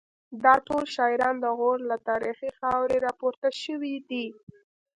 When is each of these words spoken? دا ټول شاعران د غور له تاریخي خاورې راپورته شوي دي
دا 0.43 0.53
ټول 0.67 0.83
شاعران 0.95 1.35
د 1.41 1.45
غور 1.57 1.79
له 1.89 1.97
تاریخي 2.09 2.49
خاورې 2.59 2.97
راپورته 3.05 3.47
شوي 3.63 3.95
دي 4.09 4.25